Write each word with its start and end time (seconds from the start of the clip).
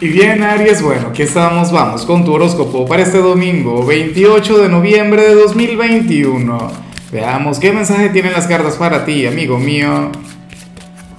Y 0.00 0.06
bien, 0.10 0.44
Aries, 0.44 0.80
bueno, 0.80 1.08
aquí 1.08 1.22
estamos, 1.22 1.72
vamos 1.72 2.06
con 2.06 2.24
tu 2.24 2.32
horóscopo 2.32 2.86
para 2.86 3.02
este 3.02 3.18
domingo, 3.18 3.84
28 3.84 4.58
de 4.58 4.68
noviembre 4.68 5.22
de 5.22 5.34
2021. 5.34 6.56
Veamos 7.10 7.58
qué 7.58 7.72
mensaje 7.72 8.08
tienen 8.10 8.32
las 8.32 8.46
cartas 8.46 8.76
para 8.76 9.04
ti, 9.04 9.26
amigo 9.26 9.58
mío. 9.58 10.12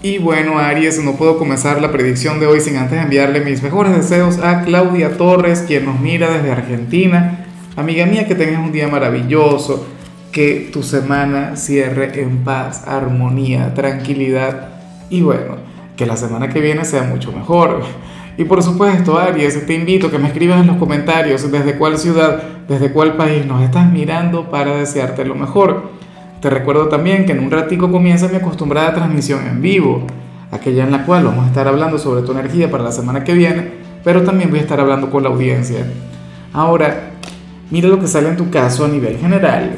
Y 0.01 0.17
bueno, 0.19 0.59
Aries, 0.59 1.03
no 1.03 1.17
puedo 1.17 1.37
comenzar 1.37 1.81
la 1.81 1.91
predicción 1.91 2.39
de 2.39 2.47
hoy 2.47 2.61
sin 2.61 2.77
antes 2.77 3.03
enviarle 3.03 3.41
mis 3.41 3.61
mejores 3.61 3.93
deseos 3.93 4.37
a 4.37 4.61
Claudia 4.61 5.17
Torres, 5.17 5.65
quien 5.67 5.83
nos 5.83 5.99
mira 5.99 6.29
desde 6.29 6.49
Argentina. 6.49 7.47
Amiga 7.75 8.05
mía, 8.05 8.29
que 8.29 8.35
tengas 8.35 8.65
un 8.65 8.71
día 8.71 8.87
maravilloso, 8.87 9.85
que 10.31 10.69
tu 10.71 10.83
semana 10.83 11.57
cierre 11.57 12.21
en 12.21 12.45
paz, 12.45 12.87
armonía, 12.87 13.73
tranquilidad 13.73 14.69
y 15.09 15.19
bueno, 15.19 15.57
que 15.97 16.05
la 16.05 16.15
semana 16.15 16.47
que 16.47 16.61
viene 16.61 16.85
sea 16.85 17.03
mucho 17.03 17.33
mejor. 17.33 17.83
Y 18.39 18.45
por 18.45 18.63
supuesto, 18.63 19.19
Aries, 19.19 19.65
te 19.65 19.73
invito 19.73 20.07
a 20.07 20.11
que 20.11 20.17
me 20.17 20.29
escribas 20.29 20.61
en 20.61 20.67
los 20.67 20.77
comentarios 20.77 21.51
desde 21.51 21.75
cuál 21.75 21.97
ciudad, 21.97 22.41
desde 22.69 22.93
cuál 22.93 23.17
país 23.17 23.45
nos 23.45 23.61
estás 23.61 23.91
mirando 23.91 24.49
para 24.49 24.77
desearte 24.77 25.25
lo 25.25 25.35
mejor. 25.35 25.89
Te 26.39 26.49
recuerdo 26.49 26.87
también 26.87 27.25
que 27.25 27.33
en 27.33 27.39
un 27.41 27.51
ratico 27.51 27.91
comienza 27.91 28.29
mi 28.29 28.37
acostumbrada 28.37 28.93
transmisión 28.93 29.45
en 29.45 29.61
vivo, 29.61 30.07
aquella 30.51 30.85
en 30.85 30.91
la 30.93 31.05
cual 31.05 31.25
vamos 31.25 31.43
a 31.43 31.47
estar 31.49 31.67
hablando 31.67 31.99
sobre 31.99 32.21
tu 32.21 32.31
energía 32.31 32.71
para 32.71 32.85
la 32.85 32.93
semana 32.93 33.25
que 33.25 33.33
viene, 33.33 33.73
pero 34.05 34.23
también 34.23 34.49
voy 34.49 34.59
a 34.59 34.61
estar 34.61 34.79
hablando 34.79 35.09
con 35.09 35.23
la 35.23 35.27
audiencia. 35.27 35.85
Ahora, 36.53 37.11
mira 37.69 37.89
lo 37.89 37.99
que 37.99 38.07
sale 38.07 38.29
en 38.29 38.37
tu 38.37 38.49
caso 38.49 38.85
a 38.85 38.87
nivel 38.87 39.17
general. 39.17 39.71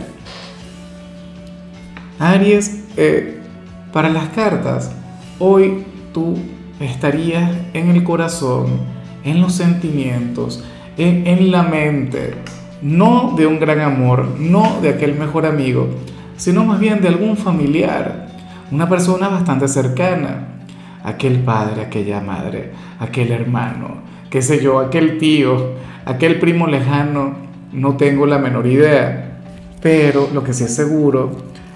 Aries, 2.19 2.83
eh, 2.95 3.39
para 3.91 4.09
las 4.09 4.29
cartas, 4.29 4.91
hoy 5.39 5.83
tú 6.13 6.37
estarías 6.85 7.51
en 7.73 7.89
el 7.89 8.03
corazón, 8.03 8.67
en 9.23 9.41
los 9.41 9.53
sentimientos, 9.53 10.63
en, 10.97 11.51
la 11.51 11.63
mente, 11.63 12.35
no 12.81 13.33
de 13.37 13.47
un 13.47 13.59
gran 13.59 13.79
amor, 13.79 14.27
no 14.39 14.79
de 14.81 14.89
aquel 14.89 15.15
mejor 15.15 15.45
amigo, 15.45 15.87
sino 16.37 16.63
más 16.63 16.79
bien 16.79 17.01
de 17.01 17.07
algún 17.07 17.37
familiar, 17.37 18.27
una 18.71 18.87
persona 18.87 19.27
bastante 19.29 19.67
cercana, 19.67 20.47
aquel 21.03 21.39
padre, 21.39 21.81
aquella 21.81 22.21
madre, 22.21 22.71
aquel 22.99 23.31
hermano, 23.31 24.01
qué 24.29 24.41
sé 24.41 24.61
yo, 24.61 24.79
aquel 24.79 25.17
tío, 25.17 25.71
aquel 26.05 26.39
primo 26.39 26.67
lejano, 26.67 27.35
no 27.71 27.95
tengo 27.95 28.25
la 28.25 28.37
menor 28.37 28.67
idea, 28.67 29.39
pero 29.81 30.29
lo 30.33 30.43
que 30.43 30.53
sí 30.53 30.65
es 30.65 30.75
seguro 30.75 31.31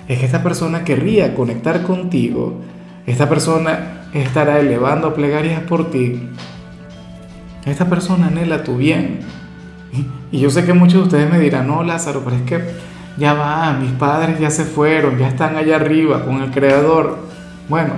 es 0.08 0.19
que 0.19 0.25
esta 0.25 0.43
persona 0.43 0.83
querría 0.83 1.33
conectar 1.33 1.83
contigo, 1.83 2.61
esta 3.06 3.30
persona 3.30 4.08
estará 4.14 4.59
elevando 4.59 5.14
plegarias 5.14 5.61
por 5.61 5.92
ti. 5.92 6.30
Esta 7.66 7.89
persona 7.89 8.28
anhela 8.28 8.64
tu 8.64 8.78
bien. 8.78 9.20
Y 10.31 10.39
yo 10.39 10.50
sé 10.50 10.66
que 10.66 10.73
muchos 10.73 11.02
de 11.02 11.03
ustedes 11.03 11.31
me 11.31 11.39
dirán, 11.39 11.67
no, 11.67 11.83
Lázaro, 11.83 12.22
pero 12.23 12.36
es 12.36 12.42
que 12.44 12.61
ya 13.17 13.33
va, 13.33 13.73
mis 13.73 13.92
padres 13.92 14.39
ya 14.39 14.50
se 14.50 14.66
fueron, 14.66 15.17
ya 15.17 15.28
están 15.28 15.56
allá 15.56 15.78
arriba 15.78 16.26
con 16.26 16.42
el 16.42 16.52
Creador. 16.52 17.20
Bueno, 17.70 17.94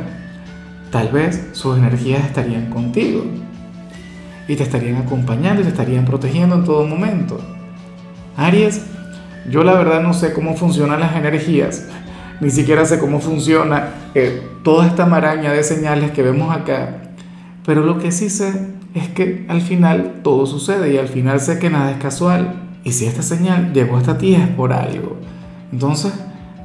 tal 0.92 1.10
vez 1.10 1.50
sus 1.54 1.78
energías 1.78 2.24
estarían 2.26 2.70
contigo 2.70 3.26
y 4.48 4.56
te 4.56 4.64
estarían 4.64 4.98
acompañando 4.98 5.62
y 5.62 5.64
te 5.64 5.72
estarían 5.72 6.06
protegiendo 6.06 6.56
en 6.56 6.64
todo 6.64 6.86
momento. 6.86 7.40
Aries, 8.36 8.86
yo 9.50 9.64
la 9.64 9.74
verdad 9.74 10.02
no 10.02 10.14
sé 10.14 10.34
cómo 10.34 10.56
funcionan 10.56 11.00
las 11.00 11.16
energías, 11.16 11.88
ni 12.40 12.50
siquiera 12.52 12.86
sé 12.86 13.00
cómo 13.00 13.20
funciona 13.20 13.90
eh, 14.14 14.42
toda 14.64 14.86
esta 14.86 15.06
maraña 15.06 15.52
de 15.52 15.64
señales 15.64 16.12
que 16.12 16.22
vemos 16.22 16.56
acá, 16.56 16.98
pero 17.66 17.84
lo 17.84 17.98
que 17.98 18.12
sí 18.12 18.30
sé 18.30 18.54
es 18.94 19.10
que 19.10 19.46
al 19.48 19.62
final 19.62 20.22
todo 20.24 20.46
sucede 20.46 20.94
y 20.94 20.98
al 20.98 21.08
final 21.08 21.40
sé 21.40 21.60
que 21.60 21.70
nada 21.70 21.92
es 21.92 21.98
casual. 21.98 22.64
Y 22.84 22.94
si 22.94 23.06
esta 23.06 23.22
señal 23.22 23.74
llegó 23.74 23.98
hasta 23.98 24.18
ti 24.18 24.34
es 24.34 24.48
por 24.48 24.72
algo. 24.72 25.18
Entonces, 25.74 26.14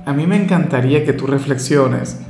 a 0.06 0.12
mí 0.12 0.27
me 0.27 0.37
encantaría 0.37 1.05
que 1.05 1.13
tú 1.13 1.27
reflexiones, 1.27 2.20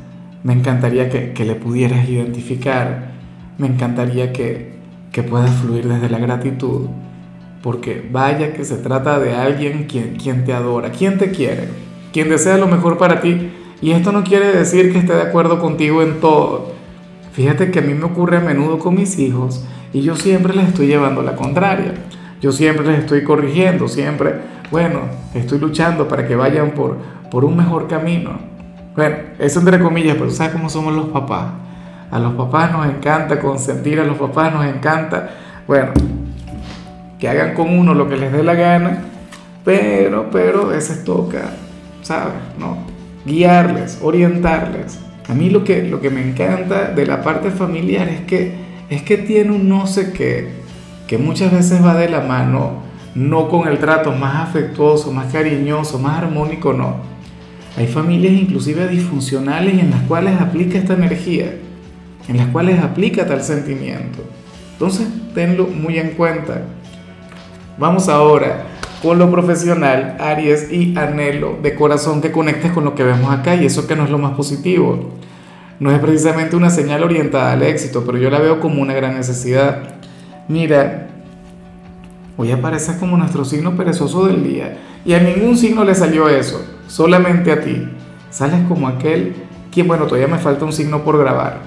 me 0.42 0.54
encantaría 0.54 1.10
que, 1.10 1.44
le 1.44 1.54
pudieras 1.54 2.08
identificar, 2.08 3.12
me 3.58 3.66
encantaría 3.66 4.32
que, 4.32 4.76
que 5.12 5.22
puedas 5.22 5.50
fluir 5.50 5.86
desde 5.86 6.08
la 6.08 6.18
gratitud, 6.18 6.86
porque 7.62 8.08
vaya 8.10 8.54
que 8.54 8.64
se 8.64 8.76
trata 8.76 9.18
de 9.18 9.34
alguien 9.34 9.84
quien, 9.84 10.16
quien 10.16 10.44
te 10.44 10.54
adora, 10.54 10.90
quien 10.90 11.18
te 11.18 11.30
quiere 11.30 11.68
quien 12.12 12.28
desea 12.28 12.58
lo 12.58 12.66
mejor 12.66 12.98
para 12.98 13.20
ti. 13.20 13.50
Y 13.80 13.90
esto 13.92 14.12
no 14.12 14.22
quiere 14.22 14.52
decir 14.52 14.92
que 14.92 14.98
esté 14.98 15.14
de 15.14 15.22
acuerdo 15.22 15.58
contigo 15.58 16.02
en 16.02 16.20
todo. 16.20 16.72
Fíjate 17.32 17.70
que 17.70 17.80
a 17.80 17.82
mí 17.82 17.94
me 17.94 18.04
ocurre 18.04 18.36
a 18.36 18.40
menudo 18.40 18.78
con 18.78 18.94
mis 18.94 19.18
hijos 19.18 19.64
y 19.92 20.02
yo 20.02 20.16
siempre 20.16 20.54
les 20.54 20.68
estoy 20.68 20.86
llevando 20.86 21.22
la 21.22 21.34
contraria. 21.34 21.94
Yo 22.40 22.52
siempre 22.52 22.86
les 22.86 23.00
estoy 23.00 23.24
corrigiendo, 23.24 23.88
siempre, 23.88 24.34
bueno, 24.70 25.00
estoy 25.34 25.58
luchando 25.58 26.08
para 26.08 26.26
que 26.26 26.36
vayan 26.36 26.72
por, 26.72 26.98
por 27.30 27.44
un 27.44 27.56
mejor 27.56 27.88
camino. 27.88 28.38
Bueno, 28.94 29.16
eso 29.38 29.60
entre 29.60 29.80
comillas, 29.80 30.16
pero 30.16 30.30
¿sabes 30.30 30.52
cómo 30.52 30.68
somos 30.68 30.92
los 30.92 31.06
papás? 31.06 31.46
A 32.10 32.18
los 32.18 32.34
papás 32.34 32.72
nos 32.72 32.86
encanta 32.86 33.38
consentir, 33.40 33.98
a 34.00 34.04
los 34.04 34.18
papás 34.18 34.52
nos 34.52 34.66
encanta, 34.66 35.30
bueno, 35.66 35.92
que 37.18 37.28
hagan 37.28 37.54
con 37.54 37.70
uno 37.76 37.94
lo 37.94 38.08
que 38.08 38.16
les 38.16 38.32
dé 38.32 38.42
la 38.42 38.54
gana, 38.54 38.98
pero, 39.64 40.28
pero 40.30 40.62
a 40.62 40.66
veces 40.66 41.04
toca 41.04 41.52
¿sabes? 42.02 42.34
¿No? 42.58 42.78
Guiarles, 43.24 43.98
orientarles. 44.02 44.98
A 45.28 45.34
mí 45.34 45.50
lo 45.50 45.64
que, 45.64 45.84
lo 45.84 46.00
que 46.00 46.10
me 46.10 46.20
encanta 46.20 46.90
de 46.90 47.06
la 47.06 47.22
parte 47.22 47.50
familiar 47.50 48.08
es 48.08 48.22
que, 48.22 48.52
es 48.90 49.02
que 49.02 49.16
tiene 49.16 49.52
un 49.52 49.68
no 49.68 49.86
sé 49.86 50.12
qué, 50.12 50.50
que 51.06 51.16
muchas 51.16 51.52
veces 51.52 51.84
va 51.84 51.94
de 51.94 52.08
la 52.08 52.20
mano, 52.20 52.82
no 53.14 53.48
con 53.48 53.68
el 53.68 53.78
trato 53.78 54.12
más 54.12 54.48
afectuoso, 54.48 55.12
más 55.12 55.32
cariñoso, 55.32 55.98
más 55.98 56.18
armónico, 56.18 56.72
no. 56.72 56.96
Hay 57.76 57.86
familias 57.86 58.34
inclusive 58.34 58.88
disfuncionales 58.88 59.78
en 59.78 59.90
las 59.90 60.02
cuales 60.02 60.40
aplica 60.40 60.78
esta 60.78 60.94
energía, 60.94 61.54
en 62.28 62.36
las 62.36 62.48
cuales 62.48 62.80
aplica 62.80 63.26
tal 63.26 63.42
sentimiento. 63.42 64.22
Entonces, 64.72 65.06
tenlo 65.34 65.68
muy 65.68 65.98
en 65.98 66.10
cuenta. 66.10 66.62
Vamos 67.78 68.08
ahora 68.08 68.66
con 69.02 69.18
lo 69.18 69.30
profesional, 69.32 70.16
Aries, 70.20 70.70
y 70.70 70.96
anhelo 70.96 71.58
de 71.60 71.74
corazón 71.74 72.20
que 72.20 72.30
conectes 72.30 72.70
con 72.70 72.84
lo 72.84 72.94
que 72.94 73.02
vemos 73.02 73.32
acá 73.32 73.56
y 73.56 73.66
eso 73.66 73.88
que 73.88 73.96
no 73.96 74.04
es 74.04 74.10
lo 74.10 74.18
más 74.18 74.34
positivo. 74.34 75.10
No 75.80 75.90
es 75.90 75.98
precisamente 75.98 76.54
una 76.54 76.70
señal 76.70 77.02
orientada 77.02 77.52
al 77.52 77.64
éxito, 77.64 78.04
pero 78.06 78.16
yo 78.18 78.30
la 78.30 78.38
veo 78.38 78.60
como 78.60 78.80
una 78.80 78.94
gran 78.94 79.16
necesidad. 79.16 79.96
Mira, 80.46 81.08
hoy 82.36 82.52
apareces 82.52 82.94
como 82.96 83.16
nuestro 83.16 83.44
signo 83.44 83.76
perezoso 83.76 84.26
del 84.26 84.44
día 84.44 84.78
y 85.04 85.14
a 85.14 85.20
ningún 85.20 85.56
signo 85.56 85.82
le 85.82 85.96
salió 85.96 86.28
eso, 86.28 86.64
solamente 86.86 87.50
a 87.50 87.60
ti. 87.60 87.88
Sales 88.30 88.60
como 88.68 88.86
aquel 88.86 89.34
quien, 89.72 89.88
bueno, 89.88 90.04
todavía 90.04 90.28
me 90.28 90.38
falta 90.38 90.64
un 90.64 90.72
signo 90.72 91.02
por 91.02 91.18
grabar, 91.18 91.58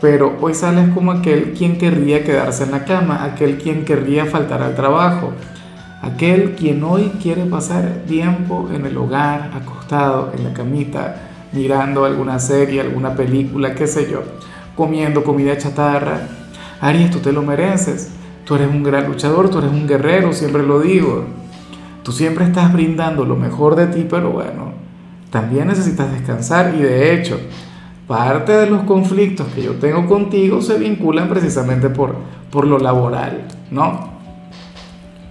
pero 0.00 0.34
hoy 0.40 0.54
sales 0.54 0.88
como 0.94 1.12
aquel 1.12 1.52
quien 1.52 1.76
querría 1.76 2.24
quedarse 2.24 2.64
en 2.64 2.70
la 2.70 2.86
cama, 2.86 3.22
aquel 3.24 3.58
quien 3.58 3.84
querría 3.84 4.24
faltar 4.24 4.62
al 4.62 4.74
trabajo 4.74 5.34
Aquel 6.02 6.54
quien 6.54 6.82
hoy 6.82 7.12
quiere 7.22 7.44
pasar 7.44 8.04
tiempo 8.08 8.70
en 8.72 8.86
el 8.86 8.96
hogar, 8.96 9.50
acostado 9.54 10.32
en 10.34 10.44
la 10.44 10.54
camita, 10.54 11.16
mirando 11.52 12.06
alguna 12.06 12.38
serie, 12.38 12.80
alguna 12.80 13.14
película, 13.14 13.74
qué 13.74 13.86
sé 13.86 14.10
yo, 14.10 14.22
comiendo 14.74 15.22
comida 15.22 15.58
chatarra. 15.58 16.20
Aries, 16.80 17.10
tú 17.10 17.18
te 17.18 17.32
lo 17.32 17.42
mereces. 17.42 18.12
Tú 18.46 18.54
eres 18.54 18.68
un 18.68 18.82
gran 18.82 19.06
luchador, 19.06 19.50
tú 19.50 19.58
eres 19.58 19.70
un 19.70 19.86
guerrero, 19.86 20.32
siempre 20.32 20.62
lo 20.62 20.80
digo. 20.80 21.24
Tú 22.02 22.12
siempre 22.12 22.46
estás 22.46 22.72
brindando 22.72 23.24
lo 23.24 23.36
mejor 23.36 23.76
de 23.76 23.86
ti, 23.86 24.06
pero 24.08 24.30
bueno, 24.30 24.72
también 25.30 25.68
necesitas 25.68 26.10
descansar 26.10 26.74
y 26.74 26.80
de 26.80 27.14
hecho, 27.14 27.38
parte 28.08 28.52
de 28.52 28.68
los 28.68 28.82
conflictos 28.84 29.46
que 29.54 29.62
yo 29.62 29.74
tengo 29.74 30.06
contigo 30.06 30.62
se 30.62 30.78
vinculan 30.78 31.28
precisamente 31.28 31.90
por, 31.90 32.16
por 32.50 32.66
lo 32.66 32.78
laboral, 32.78 33.46
¿no? 33.70 34.09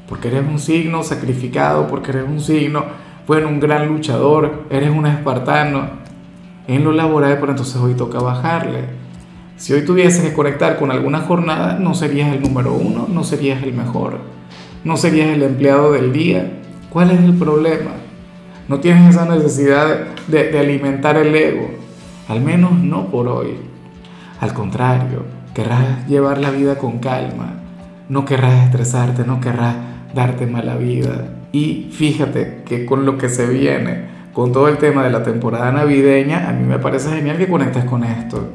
Porque 0.10 0.30
eres 0.30 0.44
un 0.50 0.58
signo 0.58 1.04
sacrificado, 1.04 1.88
porque 1.88 2.10
eres 2.10 2.26
un 2.28 2.42
signo, 2.42 2.84
bueno, 3.28 3.48
un 3.48 3.60
gran 3.60 3.88
luchador, 3.88 4.64
eres 4.72 4.90
un 4.90 5.06
espartano 5.06 5.88
en 6.68 6.84
lo 6.84 6.92
laboral, 6.92 7.38
pero 7.40 7.52
entonces 7.52 7.76
hoy 7.76 7.94
toca 7.94 8.20
bajarle. 8.20 8.86
Si 9.56 9.72
hoy 9.72 9.86
tuvieses 9.86 10.24
que 10.24 10.34
conectar 10.34 10.80
con 10.80 10.90
alguna 10.90 11.20
jornada, 11.20 11.78
no 11.80 11.94
serías 11.94 12.34
el 12.34 12.42
número 12.42 12.74
uno, 12.74 13.08
no 13.08 13.24
serías 13.24 13.62
el 13.62 13.74
mejor, 13.74 14.18
no 14.84 14.98
serías 14.98 15.30
el 15.30 15.44
empleado 15.44 15.92
del 15.92 16.12
día. 16.12 16.54
¿Cuál 16.90 17.12
es 17.12 17.20
el 17.20 17.36
problema? 17.36 17.92
No 18.68 18.80
tienes 18.80 19.12
esa 19.12 19.26
necesidad 19.26 20.08
de, 20.28 20.50
de 20.50 20.60
alimentar 20.60 21.18
el 21.18 21.36
ego, 21.36 21.70
al 22.28 22.42
menos 22.42 22.72
no 22.72 23.12
por 23.12 23.28
hoy. 23.28 23.58
Al 24.42 24.54
contrario, 24.54 25.24
querrás 25.54 26.08
llevar 26.08 26.40
la 26.40 26.50
vida 26.50 26.80
con 26.80 26.98
calma, 26.98 27.60
no 28.08 28.26
querrás 28.26 28.64
estresarte, 28.66 29.24
no 29.24 29.40
querrás 29.40 29.89
darte 30.14 30.46
mala 30.46 30.76
vida. 30.76 31.26
Y 31.52 31.90
fíjate 31.92 32.64
que 32.66 32.86
con 32.86 33.06
lo 33.06 33.18
que 33.18 33.30
se 33.30 33.48
viene, 33.48 34.06
con 34.34 34.52
todo 34.52 34.68
el 34.68 34.78
tema 34.78 35.04
de 35.04 35.10
la 35.10 35.24
temporada 35.24 35.72
navideña, 35.72 36.50
a 36.50 36.54
mí 36.54 36.66
me 36.66 36.80
parece 36.80 37.10
genial 37.10 37.38
que 37.38 37.48
conectes 37.48 37.86
con 37.86 38.04
esto. 38.04 38.50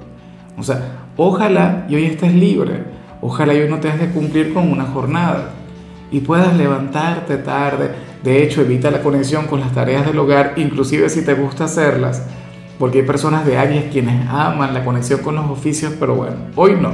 O 0.56 0.62
sea, 0.62 1.06
ojalá 1.16 1.86
y 1.88 1.96
hoy 1.96 2.06
estés 2.06 2.34
libre, 2.34 2.84
Ojalá 3.26 3.54
hoy 3.54 3.70
no 3.70 3.78
tengas 3.78 4.00
que 4.00 4.10
cumplir 4.10 4.52
con 4.52 4.70
una 4.70 4.84
jornada 4.84 5.52
y 6.10 6.20
puedas 6.20 6.54
levantarte 6.58 7.38
tarde. 7.38 7.92
De 8.22 8.42
hecho, 8.42 8.60
evita 8.60 8.90
la 8.90 9.00
conexión 9.00 9.46
con 9.46 9.60
las 9.60 9.72
tareas 9.72 10.04
del 10.04 10.18
hogar, 10.18 10.52
inclusive 10.56 11.08
si 11.08 11.24
te 11.24 11.32
gusta 11.32 11.64
hacerlas, 11.64 12.22
porque 12.78 12.98
hay 12.98 13.06
personas 13.06 13.46
de 13.46 13.56
Aries 13.56 13.90
quienes 13.90 14.28
aman 14.28 14.74
la 14.74 14.84
conexión 14.84 15.22
con 15.22 15.36
los 15.36 15.50
oficios, 15.50 15.94
pero 15.98 16.16
bueno, 16.16 16.36
hoy 16.54 16.76
no. 16.78 16.92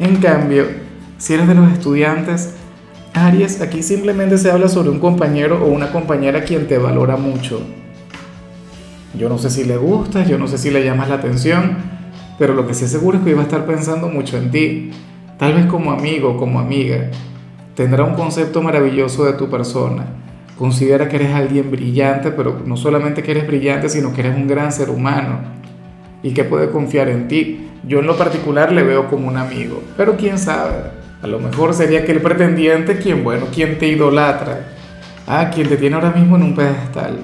En 0.00 0.16
cambio, 0.16 0.64
si 1.16 1.34
eres 1.34 1.46
de 1.46 1.54
los 1.54 1.70
estudiantes, 1.70 2.56
Aries, 3.16 3.62
aquí 3.62 3.82
simplemente 3.82 4.36
se 4.36 4.50
habla 4.50 4.68
sobre 4.68 4.90
un 4.90 5.00
compañero 5.00 5.64
o 5.64 5.68
una 5.68 5.90
compañera 5.90 6.44
quien 6.44 6.68
te 6.68 6.76
valora 6.76 7.16
mucho. 7.16 7.62
Yo 9.18 9.30
no 9.30 9.38
sé 9.38 9.48
si 9.48 9.64
le 9.64 9.78
gustas, 9.78 10.28
yo 10.28 10.36
no 10.36 10.46
sé 10.46 10.58
si 10.58 10.70
le 10.70 10.84
llamas 10.84 11.08
la 11.08 11.14
atención, 11.14 11.78
pero 12.38 12.52
lo 12.52 12.66
que 12.66 12.74
sí 12.74 12.86
seguro 12.86 13.16
es 13.16 13.24
que 13.24 13.30
iba 13.30 13.40
a 13.40 13.44
estar 13.44 13.64
pensando 13.64 14.08
mucho 14.08 14.36
en 14.36 14.50
ti, 14.50 14.90
tal 15.38 15.54
vez 15.54 15.64
como 15.64 15.92
amigo, 15.92 16.36
como 16.36 16.60
amiga. 16.60 17.10
Tendrá 17.74 18.04
un 18.04 18.16
concepto 18.16 18.60
maravilloso 18.60 19.24
de 19.24 19.32
tu 19.32 19.48
persona. 19.48 20.04
Considera 20.58 21.08
que 21.08 21.16
eres 21.16 21.34
alguien 21.34 21.70
brillante, 21.70 22.32
pero 22.32 22.60
no 22.66 22.76
solamente 22.76 23.22
que 23.22 23.30
eres 23.30 23.46
brillante, 23.46 23.88
sino 23.88 24.12
que 24.12 24.20
eres 24.20 24.36
un 24.36 24.46
gran 24.46 24.72
ser 24.72 24.90
humano 24.90 25.38
y 26.22 26.34
que 26.34 26.44
puede 26.44 26.68
confiar 26.68 27.08
en 27.08 27.28
ti. 27.28 27.66
Yo 27.82 28.00
en 28.00 28.06
lo 28.06 28.18
particular 28.18 28.72
le 28.72 28.82
veo 28.82 29.08
como 29.08 29.28
un 29.28 29.38
amigo, 29.38 29.82
pero 29.96 30.18
quién 30.18 30.38
sabe, 30.38 31.05
lo 31.26 31.38
mejor 31.38 31.74
sería 31.74 32.04
que 32.04 32.12
el 32.12 32.22
pretendiente 32.22 32.98
quien, 32.98 33.24
bueno, 33.24 33.46
quien 33.52 33.78
te 33.78 33.88
idolatra, 33.88 34.68
ah, 35.26 35.50
quien 35.54 35.68
te 35.68 35.76
tiene 35.76 35.96
ahora 35.96 36.10
mismo 36.10 36.36
en 36.36 36.42
un 36.42 36.54
pedestal. 36.54 37.18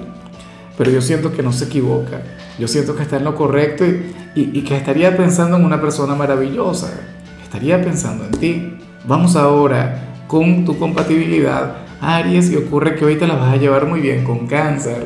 Pero 0.77 0.91
yo 0.91 1.01
siento 1.01 1.31
que 1.31 1.43
no 1.43 1.53
se 1.53 1.65
equivoca, 1.65 2.21
yo 2.59 2.67
siento 2.67 2.95
que 2.95 3.03
está 3.03 3.17
en 3.17 3.23
lo 3.23 3.35
correcto 3.35 3.83
y, 4.35 4.61
que 4.61 4.75
estaría 4.75 5.15
pensando 5.15 5.57
en 5.57 5.65
una 5.65 5.79
persona 5.79 6.15
maravillosa, 6.15 6.91
estaría 7.43 7.81
pensando 7.81 8.25
en 8.25 8.31
ti. 8.31 8.77
Vamos 9.05 9.35
ahora 9.35 10.23
con 10.27 10.65
tu 10.65 10.77
compatibilidad, 10.77 11.77
Aries, 12.01 12.51
y 12.51 12.55
ocurre 12.55 12.95
que 12.95 13.05
hoy 13.05 13.15
te 13.15 13.27
la 13.27 13.35
vas 13.35 13.53
a 13.53 13.57
llevar 13.57 13.85
muy 13.85 13.99
bien 14.01 14.23
con 14.23 14.47
cáncer. 14.47 15.05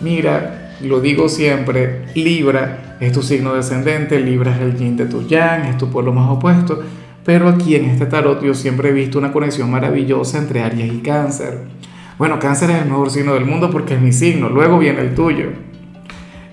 Mira, 0.00 0.74
lo 0.82 1.00
digo 1.00 1.28
siempre, 1.28 2.04
Libra 2.14 2.96
es 3.00 3.12
tu 3.12 3.22
signo 3.22 3.54
descendente, 3.54 4.20
Libra 4.20 4.54
es 4.54 4.60
el 4.60 4.76
yin 4.76 4.96
de 4.96 5.06
tu 5.06 5.26
yang, 5.26 5.64
es 5.64 5.78
tu 5.78 5.90
pueblo 5.90 6.12
más 6.12 6.30
opuesto 6.30 6.82
pero 7.26 7.48
aquí 7.48 7.74
en 7.74 7.86
este 7.86 8.06
tarot 8.06 8.40
yo 8.40 8.54
siempre 8.54 8.90
he 8.90 8.92
visto 8.92 9.18
una 9.18 9.32
conexión 9.32 9.68
maravillosa 9.68 10.38
entre 10.38 10.62
Aries 10.62 10.92
y 10.92 10.98
Cáncer. 10.98 11.58
Bueno, 12.18 12.38
Cáncer 12.38 12.70
es 12.70 12.82
el 12.82 12.88
mejor 12.88 13.10
signo 13.10 13.34
del 13.34 13.44
mundo 13.44 13.68
porque 13.68 13.94
es 13.94 14.00
mi 14.00 14.12
signo, 14.12 14.48
luego 14.48 14.78
viene 14.78 15.00
el 15.00 15.12
tuyo. 15.16 15.46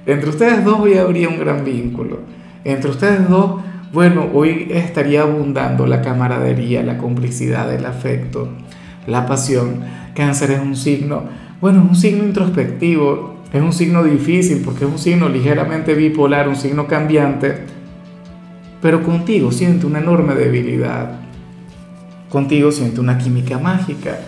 Entre 0.07 0.27
ustedes 0.27 0.65
dos 0.65 0.79
hoy 0.79 0.95
habría 0.95 1.29
un 1.29 1.39
gran 1.39 1.63
vínculo. 1.63 2.21
Entre 2.63 2.89
ustedes 2.89 3.29
dos, 3.29 3.61
bueno, 3.93 4.29
hoy 4.33 4.67
estaría 4.71 5.21
abundando 5.21 5.85
la 5.85 6.01
camaradería, 6.01 6.81
la 6.81 6.97
complicidad, 6.97 7.71
el 7.71 7.85
afecto, 7.85 8.49
la 9.05 9.27
pasión. 9.27 9.81
Cáncer 10.15 10.49
es 10.51 10.59
un 10.59 10.75
signo, 10.75 11.25
bueno, 11.61 11.83
es 11.83 11.89
un 11.91 11.95
signo 11.95 12.23
introspectivo, 12.23 13.35
es 13.53 13.61
un 13.61 13.73
signo 13.73 14.03
difícil 14.03 14.63
porque 14.65 14.85
es 14.85 14.91
un 14.91 14.97
signo 14.97 15.29
ligeramente 15.29 15.93
bipolar, 15.93 16.47
un 16.49 16.55
signo 16.55 16.87
cambiante 16.87 17.82
pero 18.83 19.01
contigo 19.01 19.49
siente 19.53 19.85
una 19.85 19.99
enorme 19.99 20.35
debilidad. 20.35 21.21
Contigo 22.27 22.69
siente 22.69 22.99
una 22.99 23.17
química 23.17 23.57
mágica. 23.57 24.19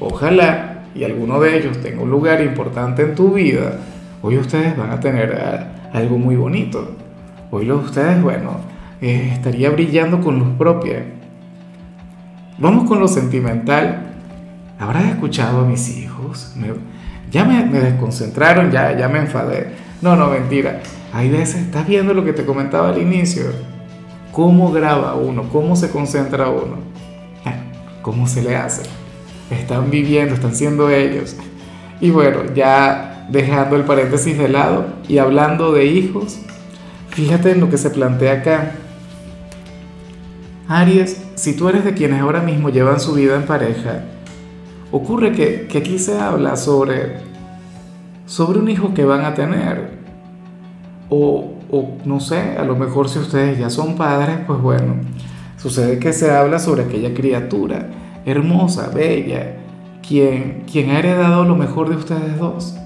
Ojalá 0.00 0.82
y 0.96 1.04
alguno 1.04 1.38
de 1.38 1.56
ellos 1.56 1.80
tenga 1.80 2.02
un 2.02 2.10
lugar 2.10 2.40
importante 2.42 3.02
en 3.02 3.14
tu 3.14 3.34
vida. 3.34 3.78
Hoy 4.20 4.36
ustedes 4.36 4.76
van 4.76 4.90
a 4.90 4.98
tener 4.98 5.32
eh, 5.32 5.96
algo 5.96 6.18
muy 6.18 6.34
bonito. 6.34 6.96
Hoy 7.52 7.70
ustedes, 7.70 8.20
bueno, 8.20 8.56
eh, 9.00 9.30
estaría 9.32 9.70
brillando 9.70 10.20
con 10.20 10.40
luz 10.40 10.56
propia. 10.58 11.04
Vamos 12.58 12.88
con 12.88 12.98
lo 12.98 13.06
sentimental. 13.06 14.08
¿Habrás 14.80 15.04
escuchado 15.04 15.60
a 15.60 15.68
mis 15.68 15.88
hijos? 15.96 16.56
ya 17.30 17.44
me, 17.44 17.64
me, 17.64 17.78
desconcentraron, 17.78 18.72
ya, 18.72 18.98
ya 18.98 19.08
me 19.08 19.20
enfadé. 19.20 19.68
No, 20.02 20.16
no, 20.16 20.30
mentira. 20.30 20.80
Hay 21.12 21.30
veces, 21.30 21.62
estás 21.62 21.86
viendo 21.86 22.12
lo 22.12 22.24
que 22.24 22.32
te 22.32 22.44
comentaba 22.44 22.88
al 22.88 23.00
inicio 23.00 23.44
¿Cómo 24.32 24.70
graba 24.72 25.14
uno? 25.14 25.48
¿Cómo 25.50 25.74
se 25.76 25.90
concentra 25.90 26.48
uno? 26.48 26.76
¿Cómo 28.02 28.26
se 28.26 28.42
le 28.42 28.56
hace? 28.56 28.82
Están 29.50 29.90
viviendo, 29.90 30.34
están 30.34 30.54
siendo 30.54 30.90
ellos. 30.90 31.36
Y 32.00 32.10
bueno, 32.10 32.54
ya 32.54 33.26
dejando 33.28 33.76
el 33.76 33.84
paréntesis 33.84 34.38
de 34.38 34.48
lado 34.48 34.86
y 35.08 35.18
hablando 35.18 35.72
de 35.72 35.86
hijos, 35.86 36.38
fíjate 37.08 37.52
en 37.52 37.60
lo 37.60 37.68
que 37.68 37.78
se 37.78 37.90
plantea 37.90 38.34
acá. 38.34 38.72
Aries, 40.68 41.20
si 41.34 41.56
tú 41.56 41.68
eres 41.68 41.84
de 41.84 41.94
quienes 41.94 42.20
ahora 42.20 42.40
mismo 42.40 42.68
llevan 42.68 43.00
su 43.00 43.14
vida 43.14 43.34
en 43.34 43.44
pareja, 43.44 44.04
ocurre 44.92 45.32
que, 45.32 45.66
que 45.66 45.78
aquí 45.78 45.98
se 45.98 46.18
habla 46.18 46.56
sobre, 46.56 47.16
sobre 48.26 48.60
un 48.60 48.68
hijo 48.68 48.94
que 48.94 49.04
van 49.04 49.24
a 49.24 49.34
tener. 49.34 49.98
O, 51.08 51.59
o 51.70 51.96
no 52.04 52.20
sé, 52.20 52.56
a 52.58 52.64
lo 52.64 52.76
mejor 52.76 53.08
si 53.08 53.18
ustedes 53.18 53.58
ya 53.58 53.70
son 53.70 53.96
padres, 53.96 54.38
pues 54.46 54.60
bueno, 54.60 54.94
sucede 55.56 55.98
que 55.98 56.12
se 56.12 56.30
habla 56.30 56.58
sobre 56.58 56.82
aquella 56.82 57.14
criatura 57.14 57.88
hermosa, 58.24 58.90
bella, 58.94 59.56
quien, 60.06 60.64
quien 60.70 60.90
ha 60.90 60.98
heredado 60.98 61.44
lo 61.44 61.56
mejor 61.56 61.88
de 61.88 61.96
ustedes 61.96 62.38
dos. 62.38 62.76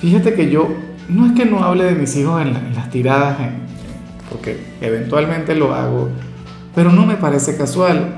Fíjate 0.00 0.34
que 0.34 0.50
yo, 0.50 0.68
no 1.08 1.26
es 1.26 1.32
que 1.32 1.44
no 1.44 1.64
hable 1.64 1.84
de 1.84 1.94
mis 1.94 2.14
hijos 2.16 2.40
en, 2.42 2.52
las 2.74 2.90
tiradas, 2.90 3.36
porque 4.30 4.58
eventualmente 4.80 5.54
lo 5.54 5.74
hago, 5.74 6.10
pero 6.74 6.92
no 6.92 7.06
me 7.06 7.16
parece 7.16 7.56
casual. 7.56 8.16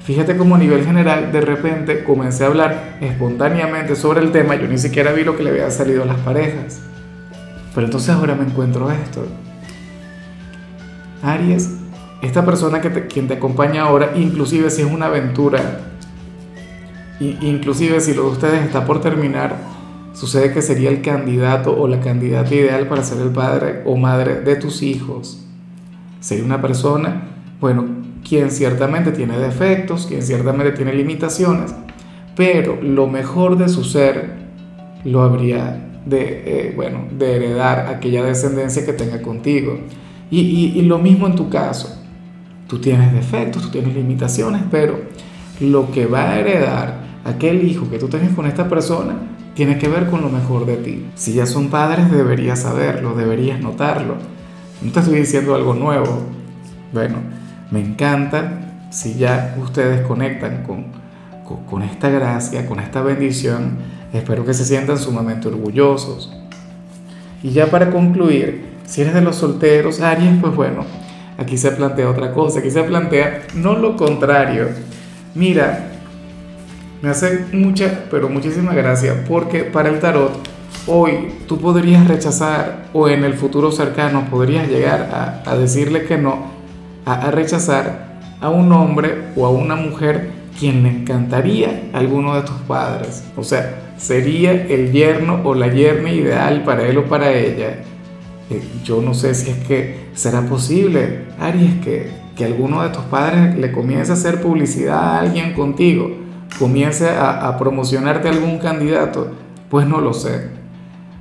Fíjate 0.00 0.36
cómo 0.36 0.54
a 0.54 0.58
nivel 0.58 0.84
general 0.84 1.30
de 1.32 1.40
repente 1.42 2.02
comencé 2.02 2.44
a 2.44 2.46
hablar 2.46 2.96
espontáneamente 3.00 3.94
sobre 3.94 4.20
el 4.20 4.32
tema, 4.32 4.56
yo 4.56 4.66
ni 4.66 4.78
siquiera 4.78 5.12
vi 5.12 5.22
lo 5.22 5.36
que 5.36 5.42
le 5.42 5.50
había 5.50 5.70
salido 5.70 6.02
a 6.02 6.06
las 6.06 6.18
parejas. 6.18 6.80
Pero 7.78 7.86
entonces 7.86 8.10
ahora 8.10 8.34
me 8.34 8.42
encuentro 8.42 8.90
esto. 8.90 9.24
Aries, 11.22 11.76
esta 12.22 12.44
persona 12.44 12.80
que 12.80 13.06
quien 13.06 13.28
te 13.28 13.34
acompaña 13.34 13.82
ahora, 13.82 14.14
inclusive 14.16 14.68
si 14.68 14.82
es 14.82 14.90
una 14.90 15.06
aventura, 15.06 15.82
inclusive 17.20 18.00
si 18.00 18.14
lo 18.14 18.24
de 18.24 18.30
ustedes 18.30 18.64
está 18.64 18.84
por 18.84 19.00
terminar, 19.00 19.54
sucede 20.12 20.52
que 20.52 20.60
sería 20.60 20.90
el 20.90 21.02
candidato 21.02 21.72
o 21.80 21.86
la 21.86 22.00
candidata 22.00 22.52
ideal 22.52 22.88
para 22.88 23.04
ser 23.04 23.22
el 23.22 23.30
padre 23.30 23.82
o 23.86 23.96
madre 23.96 24.40
de 24.40 24.56
tus 24.56 24.82
hijos. 24.82 25.46
Sería 26.18 26.44
una 26.44 26.60
persona, 26.60 27.28
bueno, 27.60 27.86
quien 28.28 28.50
ciertamente 28.50 29.12
tiene 29.12 29.38
defectos, 29.38 30.06
quien 30.08 30.22
ciertamente 30.22 30.72
tiene 30.72 30.94
limitaciones, 30.94 31.72
pero 32.34 32.82
lo 32.82 33.06
mejor 33.06 33.56
de 33.56 33.68
su 33.68 33.84
ser 33.84 34.32
lo 35.04 35.22
habría 35.22 35.87
de, 36.04 36.42
eh, 36.46 36.72
bueno, 36.74 37.04
de 37.10 37.36
heredar 37.36 37.86
aquella 37.88 38.22
descendencia 38.22 38.84
que 38.84 38.92
tenga 38.92 39.22
contigo. 39.22 39.78
Y, 40.30 40.82
lo 40.82 40.98
mismo 40.98 41.26
en 41.26 41.34
tu 41.34 41.48
caso. 41.48 41.94
Tú 42.66 42.80
tienes 42.80 43.12
defectos, 43.12 43.62
tú 43.62 43.70
tienes 43.70 43.94
limitaciones, 43.94 44.62
pero 44.70 44.98
lo 45.60 45.90
que 45.90 46.06
va 46.06 46.30
a 46.30 46.38
heredar 46.38 47.00
aquel 47.24 47.66
hijo 47.66 47.88
que 47.90 47.98
tú 47.98 48.08
tengas 48.08 48.34
con 48.34 48.46
esta 48.46 48.68
persona 48.68 49.14
tiene 49.54 49.78
que 49.78 49.88
ver 49.88 50.08
con 50.10 50.20
lo 50.20 50.28
mejor 50.28 50.66
de 50.66 50.76
ti. 50.76 51.06
Si 51.14 51.32
ya 51.32 51.46
son 51.46 51.68
padres, 51.68 52.10
deberías 52.10 52.60
saberlo, 52.60 53.14
deberías 53.14 53.60
notarlo. 53.60 54.16
No 54.82 54.92
te 54.92 55.00
estoy 55.00 55.16
diciendo 55.16 55.54
algo 55.54 55.74
nuevo. 55.74 56.22
Bueno, 56.92 57.16
me 57.70 57.80
encanta 57.80 58.88
si 58.90 59.14
ya 59.14 59.56
ustedes 59.60 60.06
conectan 60.06 60.62
con, 60.62 60.86
con, 61.44 61.64
con 61.64 61.82
esta 61.82 62.10
gracia, 62.10 62.66
con 62.66 62.80
esta 62.80 63.02
bendición 63.02 63.78
Espero 64.12 64.44
que 64.44 64.54
se 64.54 64.64
sientan 64.64 64.98
sumamente 64.98 65.48
orgullosos. 65.48 66.32
Y 67.42 67.50
ya 67.50 67.66
para 67.66 67.90
concluir, 67.90 68.64
si 68.86 69.02
eres 69.02 69.14
de 69.14 69.20
los 69.20 69.36
solteros, 69.36 70.00
Aries, 70.00 70.40
pues 70.40 70.54
bueno, 70.54 70.84
aquí 71.36 71.58
se 71.58 71.70
plantea 71.72 72.08
otra 72.08 72.32
cosa, 72.32 72.60
aquí 72.60 72.70
se 72.70 72.82
plantea 72.82 73.42
no 73.54 73.74
lo 73.76 73.96
contrario. 73.96 74.68
Mira, 75.34 75.90
me 77.02 77.10
hace 77.10 77.44
mucha, 77.52 78.04
pero 78.10 78.28
muchísima 78.28 78.72
gracia, 78.72 79.24
porque 79.28 79.62
para 79.62 79.90
el 79.90 80.00
tarot, 80.00 80.32
hoy 80.86 81.34
tú 81.46 81.58
podrías 81.60 82.08
rechazar, 82.08 82.86
o 82.92 83.08
en 83.08 83.24
el 83.24 83.34
futuro 83.34 83.70
cercano 83.70 84.26
podrías 84.30 84.68
llegar 84.68 85.42
a, 85.44 85.56
decirle 85.56 86.04
que 86.06 86.16
no, 86.16 86.50
a, 87.04 87.26
a 87.26 87.30
rechazar 87.30 88.08
a 88.40 88.48
un 88.48 88.72
hombre 88.72 89.26
o 89.36 89.46
a 89.46 89.50
una 89.50 89.76
mujer 89.76 90.37
quien 90.58 90.82
le 90.82 90.90
encantaría 90.90 91.90
a 91.92 91.98
alguno 91.98 92.34
de 92.34 92.42
tus 92.42 92.56
padres. 92.66 93.24
O 93.36 93.44
sea, 93.44 93.92
sería 93.96 94.52
el 94.52 94.92
yerno 94.92 95.40
o 95.44 95.54
la 95.54 95.68
yerna 95.68 96.12
ideal 96.12 96.62
para 96.64 96.86
él 96.86 96.98
o 96.98 97.04
para 97.04 97.32
ella. 97.32 97.82
Eh, 98.50 98.62
yo 98.84 99.02
no 99.02 99.14
sé 99.14 99.34
si 99.34 99.50
es 99.50 99.58
que 99.66 100.08
será 100.14 100.42
posible, 100.42 101.24
Aries, 101.38 101.84
que, 101.84 102.10
que 102.36 102.44
alguno 102.44 102.82
de 102.82 102.90
tus 102.90 103.02
padres 103.04 103.56
le 103.56 103.72
comience 103.72 104.10
a 104.10 104.14
hacer 104.14 104.40
publicidad 104.40 104.98
a 104.98 105.20
alguien 105.20 105.52
contigo, 105.54 106.10
comience 106.58 107.08
a, 107.08 107.56
promocionarte 107.58 108.28
algún 108.28 108.58
candidato. 108.58 109.32
Pues 109.68 109.86
no 109.86 110.00
lo 110.00 110.14
sé. 110.14 110.48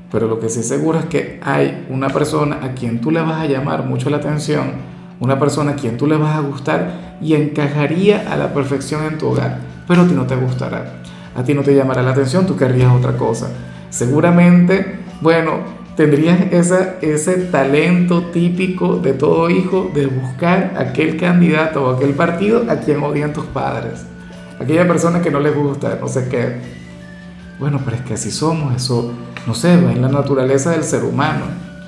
Pero 0.09 0.27
lo 0.27 0.39
que 0.39 0.47
sí 0.47 0.63
seguro 0.63 0.99
es 0.99 1.05
que 1.05 1.39
hay 1.43 1.85
una 1.89 2.07
persona 2.07 2.59
a 2.63 2.73
quien 2.73 3.01
tú 3.01 3.11
le 3.11 3.21
vas 3.21 3.41
a 3.41 3.45
llamar 3.45 3.83
mucho 3.83 4.09
la 4.09 4.17
atención 4.17 4.96
una 5.19 5.39
persona 5.39 5.71
a 5.71 5.75
quien 5.75 5.97
tú 5.97 6.07
le 6.07 6.17
vas 6.17 6.35
a 6.35 6.41
gustar 6.41 7.17
y 7.21 7.33
encajaría 7.33 8.31
a 8.31 8.37
la 8.37 8.53
perfección 8.53 9.03
en 9.05 9.17
tu 9.17 9.27
hogar, 9.27 9.59
pero 9.87 10.03
a 10.03 10.07
ti 10.07 10.13
no 10.13 10.25
te 10.25 10.35
gustará, 10.35 11.01
a 11.35 11.43
ti 11.43 11.53
no 11.53 11.63
te 11.63 11.75
llamará 11.75 12.03
la 12.03 12.11
atención, 12.11 12.45
tú 12.45 12.55
querrías 12.55 12.91
otra 12.91 13.17
cosa. 13.17 13.49
Seguramente, 13.89 14.99
bueno, 15.21 15.59
tendrías 15.95 16.51
esa, 16.51 16.95
ese 17.01 17.35
talento 17.45 18.25
típico 18.25 18.97
de 18.97 19.13
todo 19.13 19.49
hijo 19.49 19.91
de 19.93 20.05
buscar 20.05 20.75
aquel 20.77 21.17
candidato 21.17 21.85
o 21.85 21.95
aquel 21.95 22.11
partido 22.11 22.65
a 22.69 22.75
quien 22.75 23.01
odian 23.01 23.33
tus 23.33 23.45
padres, 23.45 24.05
aquella 24.59 24.87
persona 24.87 25.21
que 25.21 25.31
no 25.31 25.39
les 25.39 25.55
gusta, 25.55 25.97
no 25.99 26.07
sé 26.07 26.27
qué. 26.29 26.77
Bueno, 27.59 27.81
pero 27.83 27.97
es 27.97 28.03
que 28.03 28.13
así 28.13 28.29
somos, 28.29 28.75
eso, 28.75 29.11
no 29.47 29.55
sé, 29.55 29.81
va 29.81 29.91
en 29.91 30.03
la 30.03 30.09
naturaleza 30.09 30.71
del 30.71 30.83
ser 30.83 31.03
humano, 31.03 31.45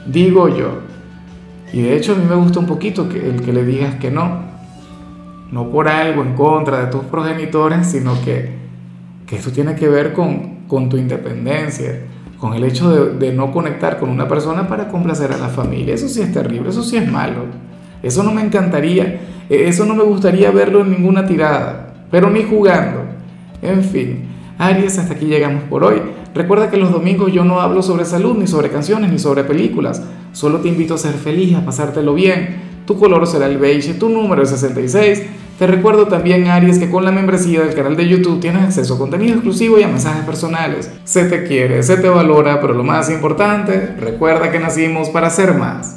digo 0.07 0.49
yo. 0.49 0.88
Y 1.73 1.81
de 1.81 1.95
hecho 1.95 2.13
a 2.13 2.15
mí 2.15 2.25
me 2.27 2.35
gusta 2.35 2.59
un 2.59 2.65
poquito 2.65 3.07
que 3.09 3.29
el 3.29 3.41
que 3.41 3.53
le 3.53 3.63
digas 3.63 3.95
que 3.95 4.09
no, 4.09 4.41
no 5.51 5.69
por 5.69 5.87
algo 5.87 6.23
en 6.23 6.33
contra 6.33 6.85
de 6.85 6.91
tus 6.91 7.03
progenitores, 7.05 7.87
sino 7.87 8.19
que, 8.21 8.51
que 9.27 9.35
esto 9.37 9.51
tiene 9.51 9.75
que 9.75 9.87
ver 9.87 10.13
con, 10.13 10.65
con 10.67 10.89
tu 10.89 10.97
independencia, 10.97 12.01
con 12.39 12.53
el 12.53 12.63
hecho 12.63 12.89
de, 12.89 13.27
de, 13.27 13.33
no 13.33 13.51
conectar 13.51 13.99
con 13.99 14.09
una 14.09 14.27
persona 14.27 14.67
para 14.67 14.87
complacer 14.87 15.31
a 15.31 15.37
la 15.37 15.49
familia. 15.49 15.93
Eso 15.93 16.07
sí 16.07 16.21
es 16.21 16.31
terrible, 16.31 16.69
eso 16.69 16.83
sí 16.83 16.97
es 16.97 17.11
malo. 17.11 17.45
Eso 18.01 18.23
no 18.23 18.31
me 18.31 18.41
encantaría, 18.41 19.19
e, 19.49 19.67
eso 19.67 19.85
no 19.85 19.93
me 19.93 20.03
gustaría 20.03 20.51
verlo 20.51 20.81
en 20.81 20.91
ninguna 20.91 21.25
tirada, 21.25 21.93
pero 22.09 22.29
ni 22.29 22.43
jugando. 22.43 23.03
En 23.61 23.83
fin, 23.83 24.25
Aries, 24.59 24.99
hasta 24.99 25.13
aquí 25.13 25.25
llegamos 25.25 25.63
por 25.63 25.85
hoy. 25.85 26.01
Recuerda 26.35 26.69
que 26.69 26.75
los 26.75 26.91
domingos 26.91 27.31
yo 27.31 27.45
no 27.45 27.61
hablo 27.61 27.81
sobre 27.81 28.03
salud, 28.03 28.37
ni 28.37 28.45
sobre 28.45 28.69
canciones, 28.69 29.09
ni 29.09 29.17
sobre 29.17 29.45
películas. 29.45 30.03
Solo 30.33 30.59
te 30.59 30.67
invito 30.67 30.95
a 30.95 30.97
ser 30.97 31.13
feliz, 31.13 31.55
a 31.55 31.63
pasártelo 31.63 32.13
bien. 32.13 32.57
Tu 32.85 32.99
color 32.99 33.25
será 33.25 33.45
el 33.45 33.57
beige, 33.57 33.93
tu 33.93 34.09
número 34.09 34.43
es 34.43 34.49
66. 34.49 35.23
Te 35.57 35.65
recuerdo 35.65 36.07
también, 36.07 36.47
Aries, 36.47 36.77
que 36.77 36.89
con 36.89 37.05
la 37.05 37.11
membresía 37.13 37.61
del 37.61 37.73
canal 37.73 37.95
de 37.95 38.09
YouTube 38.09 38.41
tienes 38.41 38.63
acceso 38.63 38.95
a 38.95 38.97
contenido 38.97 39.35
exclusivo 39.35 39.79
y 39.79 39.83
a 39.83 39.87
mensajes 39.87 40.25
personales. 40.25 40.91
Se 41.05 41.23
te 41.23 41.45
quiere, 41.45 41.81
se 41.81 41.95
te 41.95 42.09
valora, 42.09 42.59
pero 42.59 42.73
lo 42.73 42.83
más 42.83 43.09
importante, 43.09 43.95
recuerda 43.97 44.51
que 44.51 44.59
nacimos 44.59 45.07
para 45.07 45.29
ser 45.29 45.53
más. 45.53 45.95